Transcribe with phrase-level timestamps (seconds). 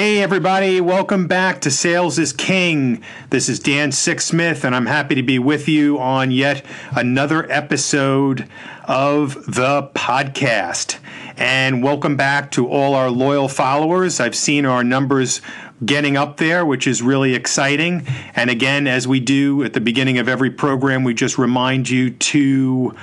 [0.00, 3.04] Hey, everybody, welcome back to Sales is King.
[3.28, 6.64] This is Dan Sixsmith, and I'm happy to be with you on yet
[6.96, 8.48] another episode
[8.84, 10.98] of the podcast.
[11.36, 14.20] And welcome back to all our loyal followers.
[14.20, 15.42] I've seen our numbers
[15.84, 18.06] getting up there, which is really exciting.
[18.34, 22.08] And again, as we do at the beginning of every program, we just remind you
[22.08, 22.96] to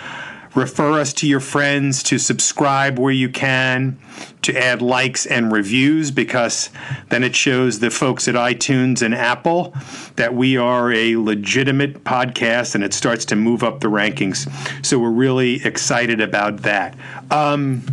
[0.58, 3.96] refer us to your friends, to subscribe where you can,
[4.42, 6.72] to add likes and reviews because
[7.10, 9.76] then it shows the folks at iTunes and Apple
[10.16, 14.50] that we are a legitimate podcast and it starts to move up the rankings.
[14.84, 16.98] So we're really excited about that.
[17.30, 17.84] Um,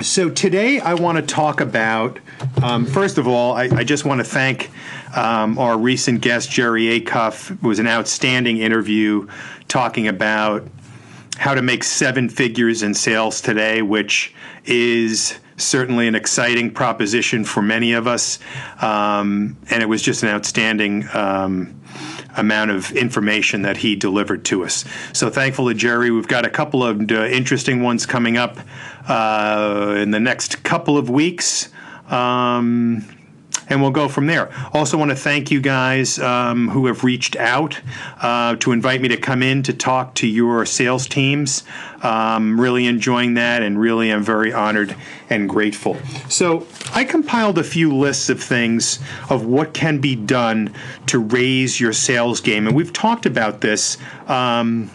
[0.00, 2.18] so today I want to talk about,
[2.62, 4.70] um, first of all, I, I just want to thank
[5.14, 7.62] um, our recent guest, Jerry Acuff.
[7.62, 9.28] Was an outstanding interview
[9.68, 10.66] talking about
[11.42, 14.32] how to make seven figures in sales today, which
[14.64, 18.38] is certainly an exciting proposition for many of us.
[18.80, 21.80] Um, and it was just an outstanding um,
[22.36, 24.84] amount of information that he delivered to us.
[25.12, 26.12] So thankful to Jerry.
[26.12, 28.56] We've got a couple of uh, interesting ones coming up
[29.08, 31.70] uh, in the next couple of weeks.
[32.08, 33.04] Um,
[33.72, 34.52] and we'll go from there.
[34.74, 37.80] Also, want to thank you guys um, who have reached out
[38.20, 41.64] uh, to invite me to come in to talk to your sales teams.
[42.02, 44.94] Um, really enjoying that, and really am very honored
[45.30, 45.96] and grateful.
[46.28, 48.98] So, I compiled a few lists of things
[49.30, 50.74] of what can be done
[51.06, 53.96] to raise your sales game, and we've talked about this.
[54.26, 54.90] Um,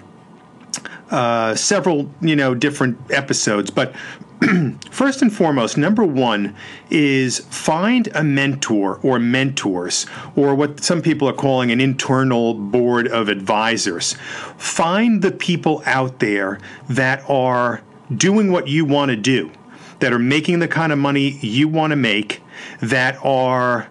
[1.10, 3.96] uh, several, you know, different episodes, but
[4.92, 6.56] first and foremost, number one
[6.90, 13.08] is find a mentor or mentors, or what some people are calling an internal board
[13.08, 14.14] of advisors.
[14.58, 17.82] Find the people out there that are
[18.16, 19.52] doing what you want to do,
[20.00, 22.42] that are making the kind of money you want to make,
[22.80, 23.88] that are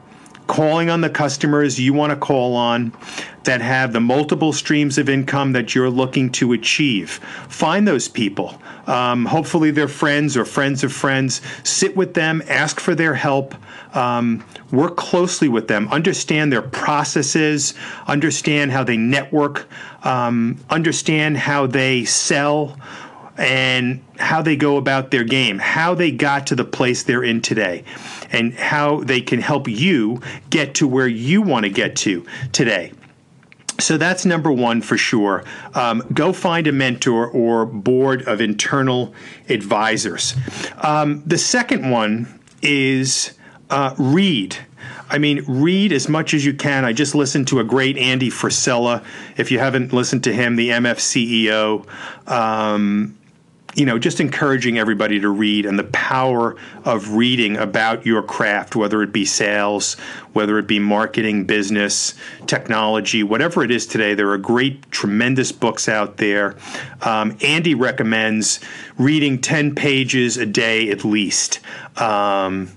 [0.46, 2.92] calling on the customers you want to call on,
[3.44, 7.12] that have the multiple streams of income that you're looking to achieve.
[7.48, 8.60] Find those people.
[8.86, 11.40] Um, hopefully, they're friends or friends of friends.
[11.64, 13.54] Sit with them, ask for their help,
[13.94, 17.74] um, work closely with them, understand their processes,
[18.06, 19.66] understand how they network,
[20.02, 22.78] um, understand how they sell
[23.36, 27.40] and how they go about their game, how they got to the place they're in
[27.42, 27.84] today,
[28.30, 30.20] and how they can help you
[30.50, 32.92] get to where you want to get to today.
[33.78, 35.44] So that's number one for sure.
[35.74, 39.12] Um, go find a mentor or board of internal
[39.48, 40.34] advisors.
[40.78, 43.36] Um, the second one is
[43.68, 44.56] uh, read.
[45.08, 46.84] I mean, read as much as you can.
[46.84, 49.04] I just listened to a great Andy Frisella.
[49.36, 51.86] If you haven't listened to him, the MF CEO,
[52.28, 53.16] um,
[53.76, 56.56] you know, just encouraging everybody to read and the power
[56.86, 59.94] of reading about your craft, whether it be sales,
[60.32, 62.14] whether it be marketing, business,
[62.46, 64.14] technology, whatever it is today.
[64.14, 66.56] There are great, tremendous books out there.
[67.02, 68.60] Um, Andy recommends
[68.96, 71.60] reading 10 pages a day at least.
[72.00, 72.70] Um,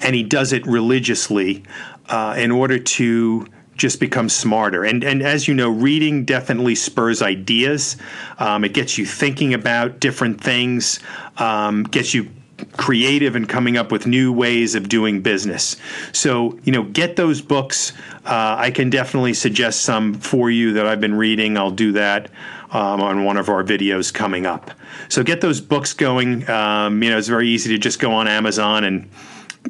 [0.00, 1.64] and he does it religiously
[2.10, 4.84] uh, in order to just become smarter.
[4.84, 7.96] And and as you know, reading definitely spurs ideas.
[8.38, 11.00] Um, it gets you thinking about different things.
[11.38, 12.30] Um, gets you
[12.78, 15.76] creative and coming up with new ways of doing business.
[16.12, 17.92] So you know, get those books.
[18.24, 21.56] Uh, I can definitely suggest some for you that I've been reading.
[21.56, 22.30] I'll do that.
[22.72, 24.72] Um, on one of our videos coming up.
[25.08, 26.50] So get those books going.
[26.50, 29.08] Um, you know, it's very easy to just go on Amazon and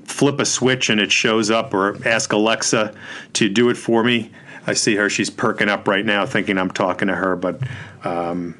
[0.04, 2.94] flip a switch and it shows up, or ask Alexa
[3.34, 4.30] to do it for me.
[4.66, 7.60] I see her; she's perking up right now, thinking I'm talking to her, but
[8.04, 8.56] um,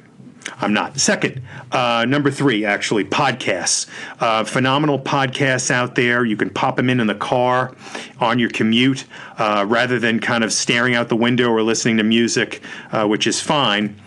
[0.59, 0.99] I'm not.
[0.99, 3.87] Second, uh, number three, actually, podcasts.
[4.19, 6.25] Uh, phenomenal podcasts out there.
[6.25, 7.75] You can pop them in in the car
[8.19, 9.05] on your commute
[9.37, 12.61] uh, rather than kind of staring out the window or listening to music,
[12.91, 13.99] uh, which is fine.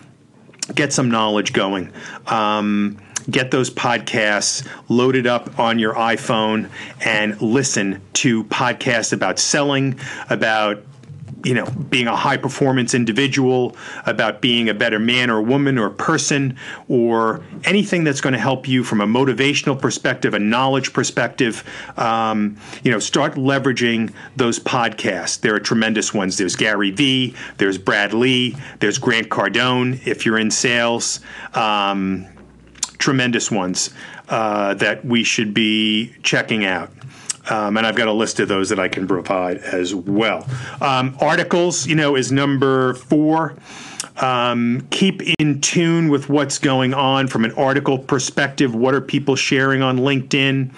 [0.73, 1.91] Get some knowledge going.
[2.27, 2.97] Um,
[3.29, 6.69] get those podcasts loaded up on your iPhone
[7.03, 10.83] and listen to podcasts about selling, about
[11.43, 13.75] you know, being a high performance individual,
[14.05, 16.57] about being a better man or woman or person,
[16.87, 21.63] or anything that's going to help you from a motivational perspective, a knowledge perspective.
[21.97, 25.39] Um, you know, start leveraging those podcasts.
[25.39, 26.37] There are tremendous ones.
[26.37, 31.21] There's Gary Vee, there's Brad Lea, there's Grant Cardone if you're in sales.
[31.53, 32.27] Um,
[33.01, 33.89] tremendous ones
[34.29, 36.89] uh, that we should be checking out.
[37.49, 40.47] Um, and I've got a list of those that I can provide as well.
[40.79, 43.55] Um, articles, you know, is number four.
[44.17, 48.75] Um, keep in tune with what's going on from an article perspective.
[48.75, 50.71] What are people sharing on LinkedIn?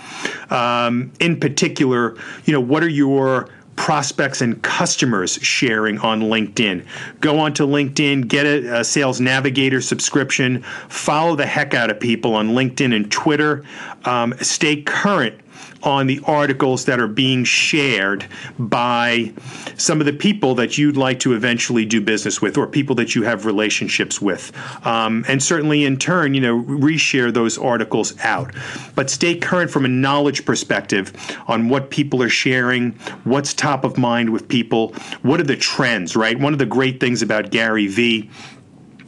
[0.51, 2.15] Um, in particular,
[2.45, 6.85] you know, what are your prospects and customers sharing on LinkedIn.
[7.19, 12.35] Go onto LinkedIn, get a, a, Sales Navigator subscription, follow the heck out of people
[12.35, 13.63] on LinkedIn and Twitter.
[14.05, 15.39] Um, stay current
[15.83, 18.25] on the articles that are being shared
[18.57, 19.31] by
[19.77, 23.15] some of the people that you'd like to eventually do business with or people that
[23.15, 24.51] you have relationships with.
[24.85, 28.53] Um, and certainly, in turn, you know, reshare those articles out.
[28.95, 31.11] But stay current from a knowledge perspective
[31.47, 32.91] on what people are sharing,
[33.25, 36.39] what's top of mind with people, what are the trends, right?
[36.39, 38.29] One of the great things about Gary Vee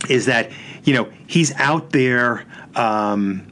[0.09, 0.51] is that,
[0.83, 2.45] you know, he's out there.
[2.75, 3.47] Um,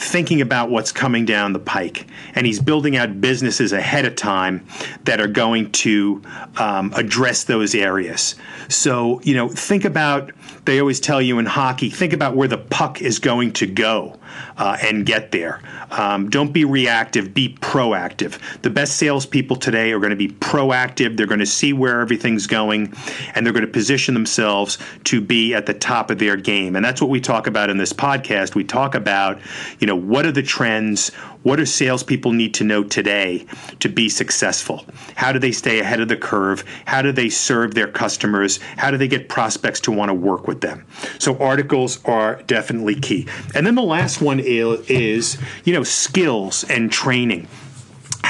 [0.00, 2.06] thinking about what's coming down the pike.
[2.34, 4.66] And he's building out businesses ahead of time
[5.04, 6.22] that are going to
[6.56, 8.34] um, address those areas.
[8.68, 10.32] So, you know, think about,
[10.64, 14.18] they always tell you in hockey, think about where the puck is going to go
[14.56, 15.60] uh, and get there.
[15.90, 18.38] Um, don't be reactive, be proactive.
[18.62, 21.16] The best salespeople today are going to be proactive.
[21.16, 22.94] They're going to see where everything's going
[23.34, 26.76] and they're going to position themselves to be at the top of their game.
[26.76, 28.54] And that's what we talk about in this podcast.
[28.54, 29.40] We talk about,
[29.78, 31.10] you know, what are the trends?
[31.42, 33.46] What do salespeople need to know today
[33.78, 34.84] to be successful?
[35.16, 36.64] How do they stay ahead of the curve?
[36.84, 38.58] How do they serve their customers?
[38.76, 40.86] How do they get prospects to want to work with them?
[41.20, 43.28] So articles are definitely key.
[43.54, 47.46] And then the last one is, you know, skills and training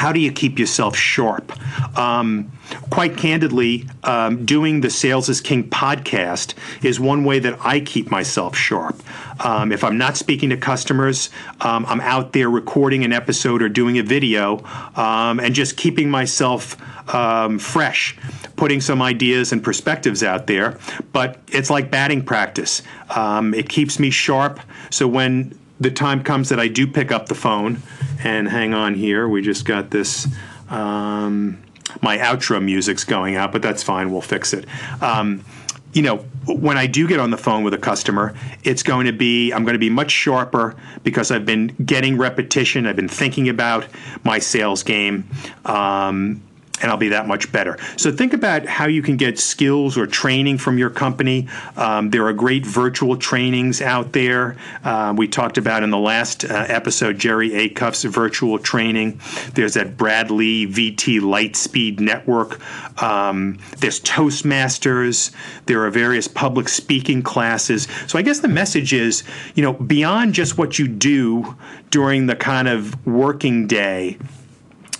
[0.01, 1.53] how do you keep yourself sharp?
[1.99, 2.51] Um,
[2.89, 8.11] quite candidly, um, doing the Sales is King podcast is one way that I keep
[8.11, 8.99] myself sharp.
[9.45, 11.29] Um, if I'm not speaking to customers,
[11.61, 14.65] um, I'm out there recording an episode or doing a video
[14.97, 16.79] um, and just keeping myself
[17.15, 18.17] um, fresh,
[18.57, 20.79] putting some ideas and perspectives out there.
[21.13, 22.81] But it's like batting practice,
[23.15, 24.61] it keeps me sharp.
[24.89, 27.83] So when the time comes that I do pick up the phone
[28.25, 29.29] and hang on here.
[29.29, 30.27] We just got this.
[30.69, 31.63] Um,
[32.03, 34.13] my outro music's going out, but that's fine.
[34.13, 34.67] We'll fix it.
[35.03, 35.45] Um,
[35.93, 39.13] you know, when I do get on the phone with a customer, it's going to
[39.13, 42.87] be, I'm going to be much sharper because I've been getting repetition.
[42.87, 43.87] I've been thinking about
[44.23, 45.29] my sales game.
[45.65, 46.43] Um,
[46.83, 47.79] and I'll be that much better.
[47.97, 51.49] So think about how you can get skills or training from your company.
[51.77, 54.57] Um, there are great virtual trainings out there.
[54.83, 59.21] Uh, we talked about in the last uh, episode Jerry Acuff's virtual training.
[59.55, 62.61] There's that Bradley VT Lightspeed Network.
[63.03, 65.33] Um, there's Toastmasters.
[65.67, 67.89] There are various public speaking classes.
[68.07, 69.25] So I guess the message is,
[69.55, 71.57] you know, beyond just what you do
[71.91, 74.19] during the kind of working day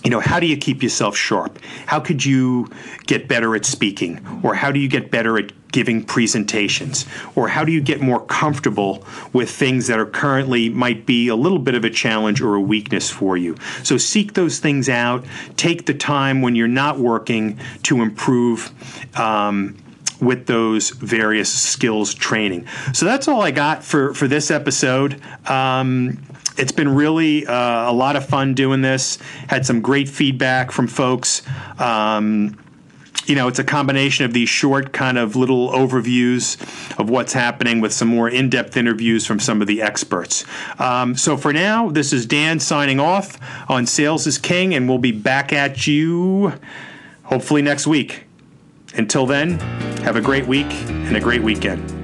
[0.03, 1.59] you know, how do you keep yourself sharp?
[1.85, 2.67] How could you
[3.05, 4.41] get better at speaking?
[4.43, 7.05] Or how do you get better at giving presentations?
[7.35, 11.35] Or how do you get more comfortable with things that are currently might be a
[11.35, 13.55] little bit of a challenge or a weakness for you?
[13.83, 15.23] So seek those things out.
[15.55, 18.71] Take the time when you're not working to improve.
[19.17, 19.77] Um,
[20.19, 22.67] with those various skills training.
[22.93, 25.19] So that's all I got for, for this episode.
[25.49, 26.21] Um,
[26.57, 29.17] it's been really uh, a lot of fun doing this.
[29.47, 31.43] Had some great feedback from folks.
[31.79, 32.57] Um,
[33.25, 36.59] you know, it's a combination of these short, kind of little overviews
[36.99, 40.43] of what's happening with some more in depth interviews from some of the experts.
[40.79, 43.39] Um, so for now, this is Dan signing off
[43.69, 46.53] on Sales is King, and we'll be back at you
[47.23, 48.25] hopefully next week.
[48.95, 49.59] Until then,
[50.03, 52.00] have a great week and a great weekend.